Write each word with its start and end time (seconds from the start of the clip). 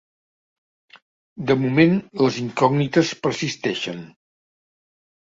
De 1.51 1.55
moment 1.63 1.93
les 2.21 2.39
incògnites 2.45 3.13
persisteixen. 3.27 4.01